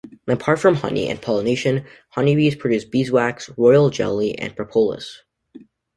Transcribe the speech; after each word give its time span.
Apart 0.27 0.57
from 0.57 0.77
honey 0.77 1.07
and 1.09 1.21
pollination, 1.21 1.85
honey 2.09 2.35
bees 2.35 2.55
produce 2.55 2.85
beeswax, 2.85 3.51
royal 3.55 3.91
jelly 3.91 4.35
and 4.35 4.55
propolis. 4.55 5.21